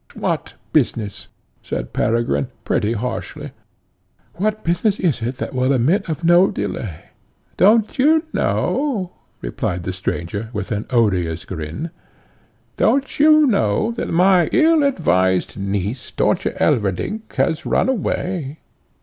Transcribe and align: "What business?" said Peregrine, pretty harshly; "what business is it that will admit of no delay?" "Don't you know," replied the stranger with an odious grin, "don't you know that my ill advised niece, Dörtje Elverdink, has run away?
"What 0.15 0.55
business?" 0.73 1.27
said 1.61 1.93
Peregrine, 1.93 2.47
pretty 2.65 2.93
harshly; 2.93 3.51
"what 4.33 4.63
business 4.63 4.99
is 4.99 5.21
it 5.21 5.35
that 5.35 5.53
will 5.53 5.71
admit 5.73 6.09
of 6.09 6.23
no 6.23 6.49
delay?" 6.49 7.09
"Don't 7.55 7.99
you 7.99 8.23
know," 8.33 9.11
replied 9.41 9.83
the 9.83 9.93
stranger 9.93 10.49
with 10.53 10.71
an 10.71 10.87
odious 10.89 11.45
grin, 11.45 11.91
"don't 12.77 13.19
you 13.19 13.45
know 13.45 13.91
that 13.91 14.09
my 14.09 14.47
ill 14.51 14.81
advised 14.81 15.55
niece, 15.55 16.11
Dörtje 16.11 16.57
Elverdink, 16.59 17.31
has 17.35 17.63
run 17.67 17.87
away? 17.87 18.57